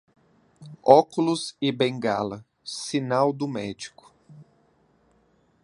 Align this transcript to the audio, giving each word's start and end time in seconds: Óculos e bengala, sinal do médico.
Óculos 0.81 1.55
e 1.61 1.71
bengala, 1.71 2.43
sinal 2.65 3.31
do 3.31 3.47
médico. 3.47 4.11